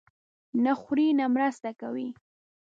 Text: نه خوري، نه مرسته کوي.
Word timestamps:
نه 0.63 0.73
خوري، 0.81 1.07
نه 1.19 1.25
مرسته 1.35 1.69
کوي. 1.81 2.07